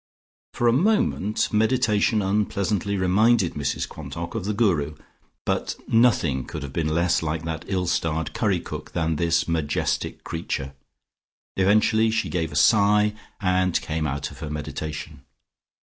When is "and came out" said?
13.39-14.31